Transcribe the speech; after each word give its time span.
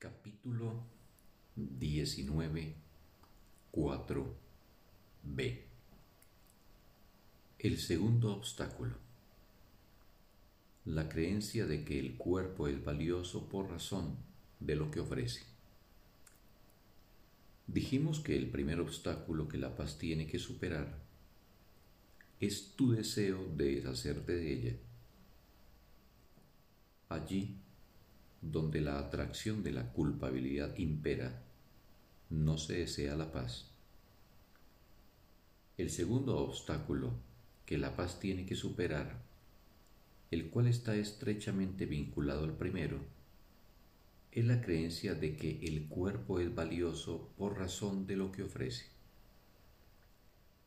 Capítulo 0.00 0.82
19, 1.56 2.74
4b. 3.70 5.60
El 7.58 7.78
segundo 7.78 8.34
obstáculo. 8.34 8.94
La 10.86 11.06
creencia 11.10 11.66
de 11.66 11.84
que 11.84 11.98
el 11.98 12.16
cuerpo 12.16 12.66
es 12.66 12.82
valioso 12.82 13.46
por 13.50 13.68
razón 13.68 14.16
de 14.58 14.74
lo 14.74 14.90
que 14.90 15.00
ofrece. 15.00 15.42
Dijimos 17.66 18.20
que 18.20 18.38
el 18.38 18.48
primer 18.48 18.80
obstáculo 18.80 19.48
que 19.48 19.58
la 19.58 19.76
paz 19.76 19.98
tiene 19.98 20.26
que 20.26 20.38
superar 20.38 20.98
es 22.40 22.74
tu 22.74 22.92
deseo 22.92 23.44
de 23.54 23.74
deshacerte 23.74 24.32
de 24.32 24.50
ella. 24.50 24.76
Allí 27.10 27.60
donde 28.40 28.80
la 28.80 28.98
atracción 28.98 29.62
de 29.62 29.72
la 29.72 29.92
culpabilidad 29.92 30.76
impera, 30.78 31.42
no 32.30 32.58
se 32.58 32.74
desea 32.74 33.16
la 33.16 33.32
paz. 33.32 33.70
El 35.76 35.90
segundo 35.90 36.38
obstáculo 36.38 37.12
que 37.66 37.78
la 37.78 37.96
paz 37.96 38.20
tiene 38.20 38.46
que 38.46 38.54
superar, 38.54 39.22
el 40.30 40.48
cual 40.50 40.68
está 40.68 40.94
estrechamente 40.94 41.86
vinculado 41.86 42.44
al 42.44 42.56
primero, 42.56 42.98
es 44.32 44.44
la 44.44 44.60
creencia 44.60 45.14
de 45.14 45.36
que 45.36 45.60
el 45.62 45.88
cuerpo 45.88 46.38
es 46.38 46.54
valioso 46.54 47.30
por 47.36 47.58
razón 47.58 48.06
de 48.06 48.16
lo 48.16 48.30
que 48.30 48.44
ofrece. 48.44 48.86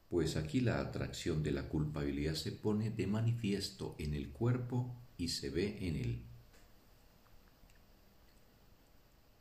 Pues 0.09 0.35
aquí 0.35 0.59
la 0.59 0.79
atracción 0.79 1.41
de 1.43 1.53
la 1.53 1.69
culpabilidad 1.69 2.35
se 2.35 2.51
pone 2.51 2.91
de 2.91 3.07
manifiesto 3.07 3.95
en 3.97 4.13
el 4.13 4.29
cuerpo 4.29 4.95
y 5.17 5.29
se 5.29 5.49
ve 5.49 5.87
en 5.87 5.95
él. 5.95 6.23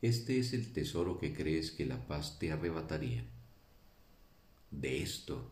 Este 0.02 0.41
es 0.41 0.53
el 0.53 0.72
tesoro 0.72 1.20
que 1.20 1.33
crees 1.33 1.70
que 1.70 1.86
la 1.86 2.08
paz 2.08 2.41
te 2.41 2.50
arrebataría. 2.50 3.25
De 4.72 5.00
esto 5.00 5.48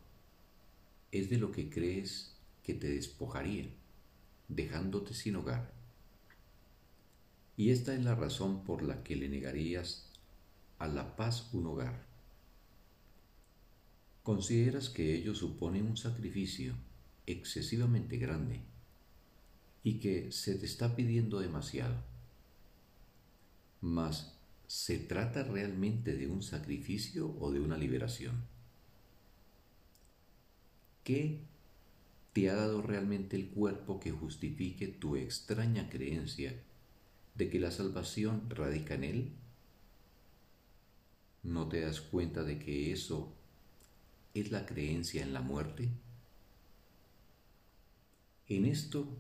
es 1.12 1.30
de 1.30 1.38
lo 1.38 1.52
que 1.52 1.70
crees 1.70 2.34
que 2.64 2.74
te 2.74 2.88
despojaría, 2.88 3.68
dejándote 4.48 5.14
sin 5.14 5.36
hogar. 5.36 5.72
Y 7.56 7.70
esta 7.70 7.94
es 7.94 8.02
la 8.02 8.16
razón 8.16 8.64
por 8.64 8.82
la 8.82 9.04
que 9.04 9.14
le 9.14 9.28
negarías 9.28 10.10
a 10.80 10.88
la 10.88 11.14
paz 11.14 11.54
un 11.54 11.68
hogar. 11.68 12.04
Consideras 14.24 14.88
que 14.88 15.14
ello 15.14 15.36
supone 15.36 15.80
un 15.80 15.96
sacrificio 15.96 16.74
excesivamente 17.24 18.16
grande 18.16 18.62
y 19.84 20.00
que 20.00 20.32
se 20.32 20.56
te 20.56 20.66
está 20.66 20.96
pidiendo 20.96 21.38
demasiado. 21.38 22.02
Mas 23.80 24.39
¿se 24.70 24.98
trata 24.98 25.42
realmente 25.42 26.14
de 26.14 26.28
un 26.28 26.44
sacrificio 26.44 27.36
o 27.40 27.50
de 27.50 27.58
una 27.58 27.76
liberación? 27.76 28.44
¿Qué 31.02 31.40
te 32.32 32.48
ha 32.50 32.54
dado 32.54 32.80
realmente 32.80 33.34
el 33.34 33.48
cuerpo 33.48 33.98
que 33.98 34.12
justifique 34.12 34.86
tu 34.86 35.16
extraña 35.16 35.90
creencia 35.90 36.54
de 37.34 37.50
que 37.50 37.58
la 37.58 37.72
salvación 37.72 38.48
radica 38.48 38.94
en 38.94 39.02
él? 39.02 39.32
¿No 41.42 41.68
te 41.68 41.80
das 41.80 42.00
cuenta 42.00 42.44
de 42.44 42.60
que 42.60 42.92
eso 42.92 43.34
es 44.34 44.52
la 44.52 44.66
creencia 44.66 45.24
en 45.24 45.32
la 45.32 45.40
muerte? 45.40 45.88
En 48.46 48.66
esto 48.66 49.18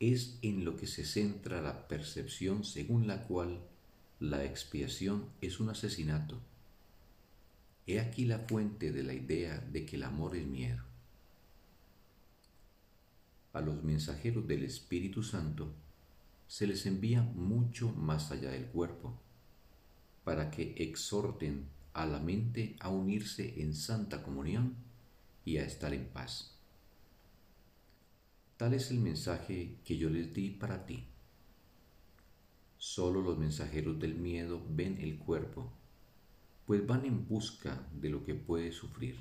es 0.00 0.40
en 0.42 0.64
lo 0.64 0.76
que 0.76 0.88
se 0.88 1.04
centra 1.04 1.62
la 1.62 1.86
percepción 1.86 2.64
según 2.64 3.06
la 3.06 3.28
cual 3.28 3.69
la 4.20 4.44
expiación 4.44 5.30
es 5.40 5.60
un 5.60 5.70
asesinato. 5.70 6.38
He 7.86 8.00
aquí 8.00 8.26
la 8.26 8.40
fuente 8.40 8.92
de 8.92 9.02
la 9.02 9.14
idea 9.14 9.58
de 9.58 9.86
que 9.86 9.96
el 9.96 10.02
amor 10.02 10.36
es 10.36 10.46
miedo. 10.46 10.84
A 13.54 13.62
los 13.62 13.82
mensajeros 13.82 14.46
del 14.46 14.64
Espíritu 14.64 15.22
Santo 15.22 15.72
se 16.46 16.66
les 16.66 16.84
envía 16.84 17.22
mucho 17.22 17.92
más 17.92 18.30
allá 18.30 18.50
del 18.50 18.66
cuerpo, 18.66 19.18
para 20.22 20.50
que 20.50 20.74
exhorten 20.76 21.64
a 21.94 22.04
la 22.04 22.20
mente 22.20 22.76
a 22.78 22.90
unirse 22.90 23.62
en 23.62 23.74
santa 23.74 24.22
comunión 24.22 24.76
y 25.46 25.56
a 25.56 25.64
estar 25.64 25.94
en 25.94 26.06
paz. 26.06 26.58
Tal 28.58 28.74
es 28.74 28.90
el 28.90 28.98
mensaje 28.98 29.76
que 29.82 29.96
yo 29.96 30.10
les 30.10 30.34
di 30.34 30.50
para 30.50 30.84
ti. 30.84 31.09
Solo 32.92 33.22
los 33.22 33.38
mensajeros 33.38 34.00
del 34.00 34.16
miedo 34.16 34.60
ven 34.68 34.98
el 35.00 35.16
cuerpo, 35.16 35.70
pues 36.66 36.84
van 36.84 37.04
en 37.04 37.24
busca 37.24 37.86
de 37.92 38.08
lo 38.08 38.24
que 38.24 38.34
puede 38.34 38.72
sufrir. 38.72 39.14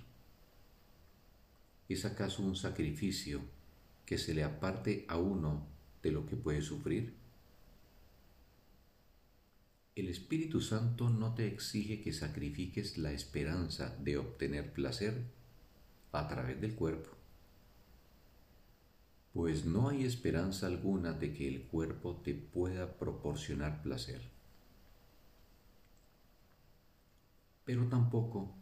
¿Es 1.88 2.04
acaso 2.04 2.42
un 2.42 2.56
sacrificio 2.56 3.42
que 4.08 4.18
se 4.18 4.34
le 4.34 4.44
aparte 4.44 5.06
a 5.08 5.20
uno 5.20 5.68
de 6.02 6.12
lo 6.12 6.26
que 6.26 6.36
puede 6.36 6.64
sufrir? 6.64 7.14
El 9.94 10.10
Espíritu 10.10 10.62
Santo 10.62 11.12
no 11.12 11.36
te 11.36 11.46
exige 11.46 12.02
que 12.02 12.12
sacrifiques 12.12 12.98
la 12.98 13.12
esperanza 13.12 13.96
de 14.00 14.18
obtener 14.18 14.74
placer 14.74 15.26
a 16.12 16.28
través 16.28 16.60
del 16.60 16.74
cuerpo 16.74 17.19
pues 19.34 19.66
no 19.66 19.90
hay 19.90 20.06
esperanza 20.06 20.68
alguna 20.68 21.14
de 21.14 21.34
que 21.34 21.48
el 21.48 21.62
cuerpo 21.64 22.16
te 22.24 22.34
pueda 22.34 22.98
proporcionar 22.98 23.82
placer. 23.84 24.22
Pero 27.64 27.88
tampoco 27.88 28.56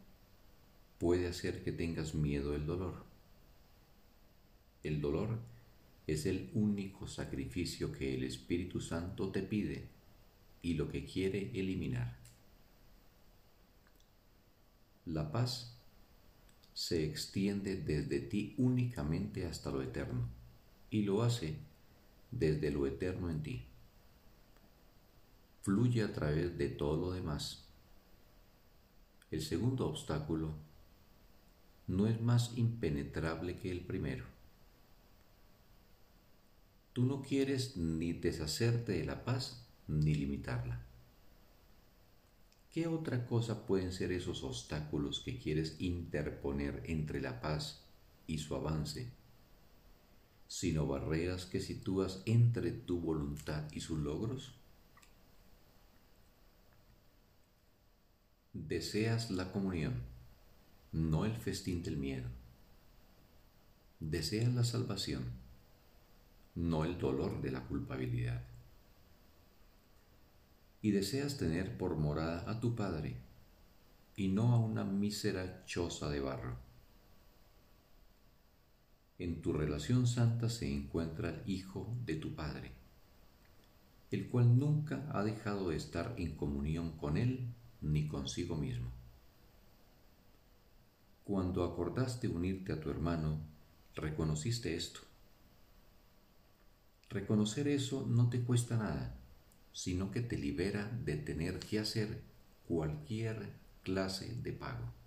puede 0.98 1.26
hacer 1.26 1.64
que 1.64 1.72
tengas 1.72 2.14
miedo 2.14 2.52
del 2.52 2.66
dolor. 2.66 3.04
El 4.82 5.00
dolor 5.00 5.38
es 6.06 6.26
el 6.26 6.50
único 6.54 7.06
sacrificio 7.06 7.90
que 7.90 8.14
el 8.14 8.24
Espíritu 8.24 8.80
Santo 8.80 9.30
te 9.30 9.42
pide 9.42 9.88
y 10.60 10.74
lo 10.74 10.90
que 10.90 11.04
quiere 11.04 11.50
eliminar. 11.58 12.18
La 15.06 15.32
paz 15.32 15.74
se 16.74 17.04
extiende 17.04 17.76
desde 17.76 18.20
ti 18.20 18.54
únicamente 18.58 19.46
hasta 19.46 19.70
lo 19.70 19.82
eterno 19.82 20.38
y 20.90 21.02
lo 21.02 21.22
hace 21.22 21.56
desde 22.30 22.70
lo 22.70 22.86
eterno 22.86 23.30
en 23.30 23.42
ti. 23.42 23.64
Fluye 25.62 26.02
a 26.02 26.12
través 26.12 26.56
de 26.56 26.68
todo 26.68 26.96
lo 26.96 27.12
demás. 27.12 27.64
El 29.30 29.42
segundo 29.42 29.86
obstáculo 29.86 30.54
no 31.86 32.06
es 32.06 32.20
más 32.20 32.56
impenetrable 32.56 33.56
que 33.56 33.70
el 33.70 33.80
primero. 33.80 34.24
Tú 36.92 37.04
no 37.04 37.22
quieres 37.22 37.76
ni 37.76 38.12
deshacerte 38.12 38.92
de 38.92 39.04
la 39.04 39.24
paz 39.24 39.66
ni 39.86 40.14
limitarla. 40.14 40.84
¿Qué 42.72 42.86
otra 42.86 43.26
cosa 43.26 43.66
pueden 43.66 43.92
ser 43.92 44.12
esos 44.12 44.42
obstáculos 44.44 45.20
que 45.20 45.38
quieres 45.38 45.76
interponer 45.80 46.82
entre 46.86 47.20
la 47.20 47.40
paz 47.40 47.82
y 48.26 48.38
su 48.38 48.54
avance 48.54 49.17
sino 50.48 50.86
barreras 50.86 51.44
que 51.44 51.60
sitúas 51.60 52.22
entre 52.24 52.72
tu 52.72 53.00
voluntad 53.00 53.70
y 53.70 53.80
sus 53.80 53.98
logros? 53.98 54.54
Deseas 58.54 59.30
la 59.30 59.52
comunión, 59.52 60.02
no 60.90 61.26
el 61.26 61.36
festín 61.36 61.82
del 61.82 61.98
miedo. 61.98 62.28
Deseas 64.00 64.52
la 64.54 64.64
salvación, 64.64 65.24
no 66.54 66.84
el 66.84 66.98
dolor 66.98 67.42
de 67.42 67.50
la 67.50 67.66
culpabilidad. 67.66 68.42
Y 70.80 70.92
deseas 70.92 71.36
tener 71.36 71.76
por 71.76 71.96
morada 71.96 72.50
a 72.50 72.58
tu 72.58 72.74
Padre 72.74 73.16
y 74.16 74.28
no 74.28 74.54
a 74.54 74.58
una 74.58 74.84
mísera 74.84 75.64
choza 75.66 76.08
de 76.08 76.20
barro 76.20 76.67
en 79.18 79.42
tu 79.42 79.52
relación 79.52 80.06
santa 80.06 80.48
se 80.48 80.72
encuentra 80.72 81.30
el 81.30 81.42
Hijo 81.50 81.92
de 82.06 82.14
tu 82.14 82.34
Padre, 82.34 82.70
el 84.10 84.28
cual 84.28 84.58
nunca 84.58 85.08
ha 85.12 85.24
dejado 85.24 85.70
de 85.70 85.76
estar 85.76 86.14
en 86.16 86.36
comunión 86.36 86.92
con 86.92 87.16
Él 87.16 87.48
ni 87.80 88.06
consigo 88.06 88.56
mismo. 88.56 88.90
Cuando 91.24 91.64
acordaste 91.64 92.28
unirte 92.28 92.72
a 92.72 92.80
tu 92.80 92.90
hermano, 92.90 93.40
reconociste 93.94 94.74
esto. 94.74 95.00
Reconocer 97.10 97.68
eso 97.68 98.06
no 98.06 98.30
te 98.30 98.40
cuesta 98.40 98.76
nada, 98.76 99.16
sino 99.72 100.10
que 100.10 100.20
te 100.20 100.38
libera 100.38 100.88
de 101.04 101.16
tener 101.16 101.58
que 101.58 101.78
hacer 101.78 102.22
cualquier 102.66 103.52
clase 103.82 104.34
de 104.42 104.52
pago. 104.52 104.97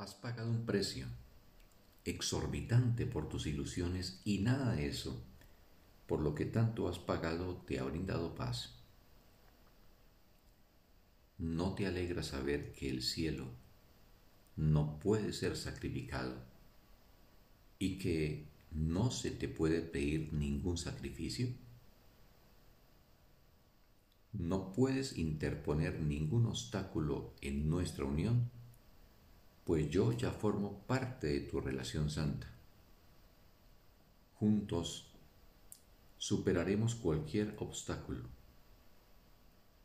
Has 0.00 0.14
pagado 0.14 0.50
un 0.50 0.64
precio 0.64 1.06
exorbitante 2.06 3.04
por 3.04 3.28
tus 3.28 3.46
ilusiones 3.46 4.22
y 4.24 4.38
nada 4.38 4.72
de 4.72 4.88
eso 4.88 5.22
por 6.06 6.22
lo 6.22 6.34
que 6.34 6.46
tanto 6.46 6.88
has 6.88 6.98
pagado 6.98 7.56
te 7.66 7.78
ha 7.78 7.84
brindado 7.84 8.34
paz. 8.34 8.76
¿No 11.36 11.74
te 11.74 11.86
alegra 11.86 12.22
saber 12.22 12.72
que 12.72 12.88
el 12.88 13.02
cielo 13.02 13.44
no 14.56 14.98
puede 15.00 15.34
ser 15.34 15.54
sacrificado 15.54 16.34
y 17.78 17.98
que 17.98 18.46
no 18.70 19.10
se 19.10 19.30
te 19.30 19.48
puede 19.48 19.82
pedir 19.82 20.32
ningún 20.32 20.78
sacrificio? 20.78 21.48
No 24.32 24.72
puedes 24.72 25.18
interponer 25.18 26.00
ningún 26.00 26.46
obstáculo 26.46 27.34
en 27.42 27.68
nuestra 27.68 28.06
unión, 28.06 28.50
pues 29.70 29.88
yo 29.88 30.10
ya 30.10 30.32
formo 30.32 30.80
parte 30.88 31.28
de 31.28 31.40
tu 31.42 31.60
relación 31.60 32.10
santa. 32.10 32.48
Juntos 34.34 35.14
superaremos 36.18 36.96
cualquier 36.96 37.54
obstáculo, 37.60 38.24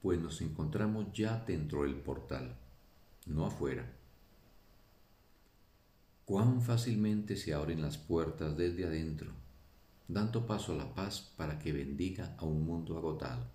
pues 0.01 0.19
nos 0.19 0.41
encontramos 0.41 1.13
ya 1.13 1.37
dentro 1.45 1.83
del 1.83 1.93
portal, 1.97 2.57
no 3.27 3.45
afuera. 3.45 3.93
Cuán 6.25 6.63
fácilmente 6.63 7.35
se 7.35 7.53
abren 7.53 7.83
las 7.83 7.99
puertas 7.99 8.57
desde 8.57 8.85
adentro, 8.85 9.33
dando 10.07 10.47
paso 10.47 10.73
a 10.73 10.77
la 10.77 10.95
paz 10.95 11.31
para 11.37 11.59
que 11.59 11.73
bendiga 11.73 12.35
a 12.39 12.45
un 12.45 12.65
mundo 12.65 12.97
agotado. 12.97 13.45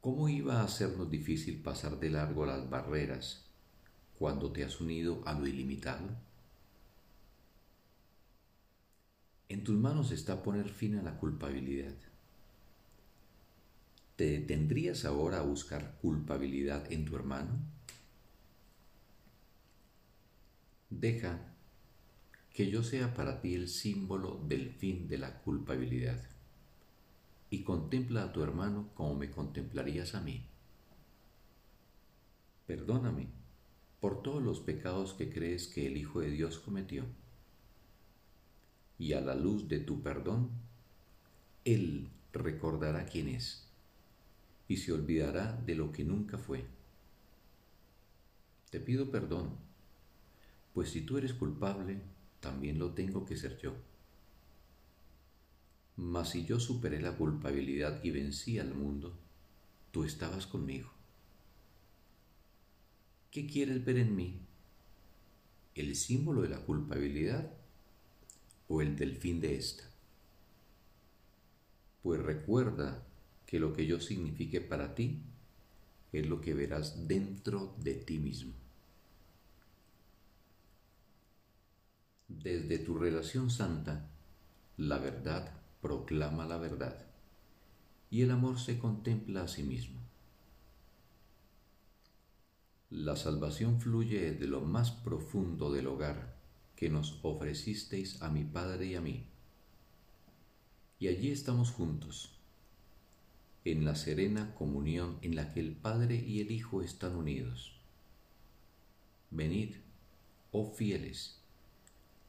¿Cómo 0.00 0.30
iba 0.30 0.62
a 0.62 0.68
sernos 0.68 1.10
difícil 1.10 1.60
pasar 1.60 2.00
de 2.00 2.08
largo 2.08 2.46
las 2.46 2.70
barreras 2.70 3.44
cuando 4.18 4.50
te 4.50 4.64
has 4.64 4.80
unido 4.80 5.22
a 5.24 5.32
lo 5.32 5.46
ilimitado? 5.46 6.08
En 9.48 9.64
tus 9.64 9.76
manos 9.76 10.10
está 10.10 10.42
poner 10.42 10.68
fin 10.68 10.96
a 10.96 11.02
la 11.02 11.16
culpabilidad. 11.16 11.94
¿Te 14.16 14.24
detendrías 14.24 15.04
ahora 15.04 15.38
a 15.38 15.42
buscar 15.42 15.96
culpabilidad 16.02 16.90
en 16.92 17.04
tu 17.04 17.14
hermano? 17.14 17.60
Deja 20.90 21.38
que 22.52 22.68
yo 22.68 22.82
sea 22.82 23.14
para 23.14 23.40
ti 23.40 23.54
el 23.54 23.68
símbolo 23.68 24.42
del 24.48 24.70
fin 24.70 25.06
de 25.06 25.18
la 25.18 25.38
culpabilidad 25.38 26.20
y 27.50 27.62
contempla 27.62 28.24
a 28.24 28.32
tu 28.32 28.42
hermano 28.42 28.90
como 28.94 29.14
me 29.14 29.30
contemplarías 29.30 30.14
a 30.16 30.20
mí. 30.20 30.44
Perdóname 32.66 33.47
por 34.00 34.22
todos 34.22 34.42
los 34.42 34.60
pecados 34.60 35.14
que 35.14 35.30
crees 35.30 35.66
que 35.66 35.86
el 35.86 35.96
Hijo 35.96 36.20
de 36.20 36.30
Dios 36.30 36.58
cometió. 36.58 37.04
Y 38.98 39.12
a 39.12 39.20
la 39.20 39.34
luz 39.34 39.68
de 39.68 39.80
tu 39.80 40.02
perdón, 40.02 40.50
Él 41.64 42.08
recordará 42.32 43.06
quién 43.06 43.28
es 43.28 43.68
y 44.68 44.76
se 44.76 44.92
olvidará 44.92 45.52
de 45.64 45.74
lo 45.74 45.92
que 45.92 46.04
nunca 46.04 46.38
fue. 46.38 46.64
Te 48.70 48.80
pido 48.80 49.10
perdón, 49.10 49.56
pues 50.74 50.90
si 50.90 51.00
tú 51.00 51.16
eres 51.16 51.32
culpable, 51.32 52.00
también 52.40 52.78
lo 52.78 52.92
tengo 52.92 53.24
que 53.24 53.36
ser 53.36 53.58
yo. 53.58 53.72
Mas 55.96 56.30
si 56.30 56.44
yo 56.44 56.60
superé 56.60 57.00
la 57.00 57.16
culpabilidad 57.16 58.04
y 58.04 58.10
vencí 58.10 58.58
al 58.58 58.74
mundo, 58.74 59.12
tú 59.90 60.04
estabas 60.04 60.46
conmigo. 60.46 60.97
¿Qué 63.30 63.46
quieres 63.46 63.82
ver 63.86 63.96
en 63.96 64.14
mí? 64.14 64.38
¿El 65.74 65.96
símbolo 65.96 66.42
de 66.42 66.50
la 66.50 66.58
culpabilidad 66.60 67.50
o 68.68 68.80
el 68.80 68.94
del 68.94 69.16
fin 69.16 69.40
de 69.40 69.56
esta? 69.56 69.82
Pues 72.02 72.20
recuerda 72.20 73.04
que 73.46 73.60
lo 73.60 73.72
que 73.72 73.86
yo 73.86 74.00
signifique 74.00 74.60
para 74.60 74.96
ti 74.96 75.20
es 76.12 76.26
lo 76.28 76.40
que 76.40 76.54
verás 76.54 77.06
dentro 77.08 77.74
de 77.78 77.94
ti 77.94 78.18
mismo. 78.18 78.52
Desde 82.28 82.78
tu 82.78 82.96
relación 82.96 83.50
santa, 83.50 84.08
la 84.76 84.98
verdad 84.98 85.52
proclama 85.82 86.46
la 86.46 86.58
verdad 86.58 86.96
y 88.10 88.20
el 88.22 88.30
amor 88.32 88.58
se 88.60 88.78
contempla 88.78 89.42
a 89.44 89.48
sí 89.48 89.62
mismo. 89.62 89.98
La 92.90 93.16
salvación 93.16 93.82
fluye 93.82 94.32
de 94.32 94.46
lo 94.46 94.62
más 94.62 94.90
profundo 94.90 95.70
del 95.70 95.88
hogar 95.88 96.34
que 96.74 96.88
nos 96.88 97.20
ofrecisteis 97.22 98.22
a 98.22 98.30
mi 98.30 98.44
Padre 98.44 98.86
y 98.86 98.94
a 98.94 99.02
mí. 99.02 99.26
Y 100.98 101.08
allí 101.08 101.30
estamos 101.30 101.70
juntos, 101.70 102.32
en 103.66 103.84
la 103.84 103.94
serena 103.94 104.54
comunión 104.54 105.18
en 105.20 105.36
la 105.36 105.52
que 105.52 105.60
el 105.60 105.72
Padre 105.72 106.16
y 106.16 106.40
el 106.40 106.50
Hijo 106.50 106.80
están 106.80 107.14
unidos. 107.14 107.78
Venid, 109.30 109.74
oh 110.52 110.72
fieles, 110.72 111.42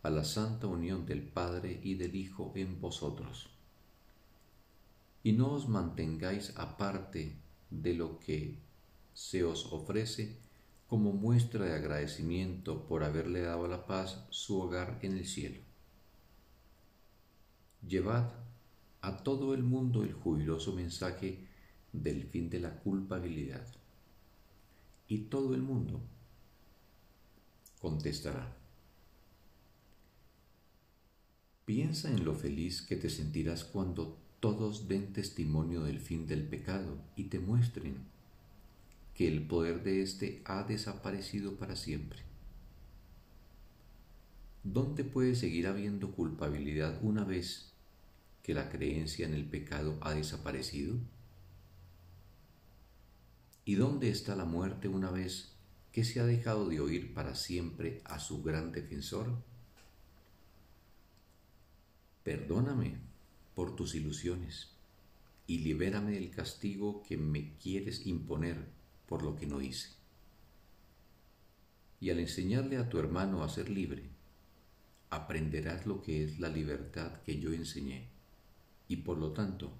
a 0.03 0.09
la 0.09 0.25
santa 0.25 0.67
unión 0.67 1.05
del 1.05 1.21
Padre 1.21 1.79
y 1.81 1.93
del 1.93 2.15
Hijo 2.17 2.51
en 2.55 2.81
vosotros. 2.81 3.49
Y 5.23 5.31
no 5.31 5.53
os 5.53 5.69
mantengáis 5.69 6.51
aparte 6.57 7.37
de 7.69 7.93
lo 7.93 8.19
que 8.19 8.57
se 9.13 9.45
os 9.45 9.71
ofrece 9.71 10.48
como 10.89 11.13
muestra 11.13 11.65
de 11.65 11.75
agradecimiento 11.75 12.87
por 12.87 13.03
haberle 13.03 13.41
dado 13.41 13.67
la 13.67 13.85
paz 13.85 14.25
su 14.31 14.59
hogar 14.59 14.97
en 15.03 15.17
el 15.17 15.27
cielo. 15.27 15.59
Llevad 17.87 18.31
a 19.01 19.17
todo 19.17 19.53
el 19.53 19.61
mundo 19.61 20.03
el 20.03 20.13
jubiloso 20.13 20.73
mensaje 20.73 21.47
del 21.93 22.23
fin 22.23 22.49
de 22.49 22.59
la 22.59 22.79
culpabilidad. 22.79 23.65
Y 25.07 25.19
todo 25.25 25.53
el 25.53 25.61
mundo 25.61 26.01
contestará. 27.79 28.57
Piensa 31.65 32.09
en 32.09 32.25
lo 32.25 32.33
feliz 32.33 32.81
que 32.81 32.95
te 32.95 33.11
sentirás 33.11 33.63
cuando 33.63 34.17
todos 34.39 34.87
den 34.87 35.13
testimonio 35.13 35.83
del 35.83 35.99
fin 35.99 36.25
del 36.25 36.47
pecado 36.47 36.97
y 37.15 37.25
te 37.25 37.39
muestren 37.39 37.97
que 39.19 39.27
el 39.27 39.45
poder 39.45 39.83
de 39.83 40.01
éste 40.01 40.41
ha 40.45 40.63
desaparecido 40.63 41.57
para 41.57 41.75
siempre. 41.75 42.21
¿Dónde 44.63 45.03
puede 45.03 45.35
seguir 45.35 45.67
habiendo 45.67 46.13
culpabilidad 46.13 46.97
una 47.01 47.25
vez 47.25 47.73
que 48.43 48.53
la 48.53 48.69
creencia 48.69 49.27
en 49.27 49.33
el 49.33 49.43
pecado 49.43 49.97
ha 49.99 50.13
desaparecido? 50.13 50.95
¿Y 53.65 53.75
dónde 53.75 54.09
está 54.09 54.37
la 54.37 54.45
muerte 54.45 54.87
una 54.87 55.11
vez 55.11 55.51
que 55.91 56.05
se 56.05 56.21
ha 56.21 56.25
dejado 56.25 56.69
de 56.69 56.79
oír 56.79 57.13
para 57.13 57.35
siempre 57.35 58.01
a 58.05 58.19
su 58.19 58.41
gran 58.41 58.71
defensor? 58.71 59.35
Perdóname 62.23 62.95
por 63.53 63.75
tus 63.75 63.95
ilusiones 63.95 64.69
y 65.45 65.57
libérame 65.57 66.11
del 66.11 66.31
castigo 66.31 67.03
que 67.03 67.17
me 67.17 67.57
quieres 67.57 68.07
imponer 68.07 68.78
por 69.09 69.23
lo 69.23 69.35
que 69.35 69.47
no 69.47 69.59
hice. 69.59 69.89
Y 71.99 72.11
al 72.11 72.19
enseñarle 72.19 72.77
a 72.77 72.87
tu 72.87 72.99
hermano 72.99 73.43
a 73.43 73.49
ser 73.49 73.69
libre, 73.69 74.03
aprenderás 75.09 75.87
lo 75.87 76.03
que 76.03 76.23
es 76.23 76.39
la 76.39 76.47
libertad 76.47 77.23
que 77.23 77.39
yo 77.39 77.51
enseñé 77.51 78.07
y 78.87 78.97
por 78.97 79.17
lo 79.17 79.33
tanto 79.33 79.73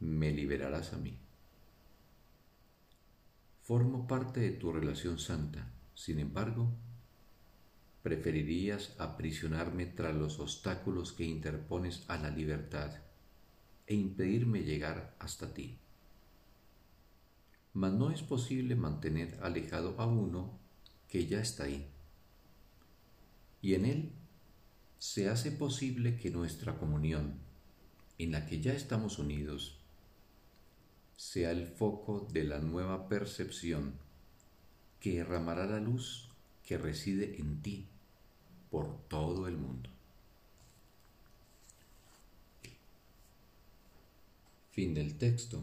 me 0.00 0.30
liberarás 0.32 0.92
a 0.92 0.98
mí. 0.98 1.18
Formo 3.62 4.06
parte 4.06 4.40
de 4.40 4.52
tu 4.52 4.70
relación 4.70 5.18
santa, 5.18 5.72
sin 5.94 6.18
embargo, 6.18 6.70
preferirías 8.02 8.94
aprisionarme 8.98 9.86
tras 9.86 10.14
los 10.14 10.40
obstáculos 10.40 11.12
que 11.12 11.24
interpones 11.24 12.04
a 12.08 12.18
la 12.18 12.30
libertad 12.30 12.92
e 13.86 13.94
impedirme 13.94 14.62
llegar 14.62 15.14
hasta 15.18 15.54
ti. 15.54 15.78
Mas 17.72 17.92
no 17.92 18.10
es 18.10 18.22
posible 18.22 18.74
mantener 18.74 19.38
alejado 19.42 19.94
a 19.98 20.06
uno 20.06 20.58
que 21.08 21.26
ya 21.26 21.40
está 21.40 21.64
ahí. 21.64 21.86
Y 23.62 23.74
en 23.74 23.84
él 23.84 24.12
se 24.98 25.28
hace 25.28 25.52
posible 25.52 26.16
que 26.16 26.30
nuestra 26.30 26.78
comunión, 26.78 27.38
en 28.18 28.32
la 28.32 28.46
que 28.46 28.60
ya 28.60 28.72
estamos 28.72 29.18
unidos, 29.18 29.78
sea 31.16 31.50
el 31.50 31.66
foco 31.66 32.26
de 32.32 32.44
la 32.44 32.60
nueva 32.60 33.08
percepción 33.08 33.94
que 35.00 35.16
derramará 35.16 35.66
la 35.66 35.80
luz 35.80 36.30
que 36.64 36.78
reside 36.78 37.40
en 37.40 37.62
ti 37.62 37.88
por 38.70 39.08
todo 39.08 39.48
el 39.48 39.56
mundo. 39.56 39.90
Fin 44.70 44.94
del 44.94 45.18
texto. 45.18 45.62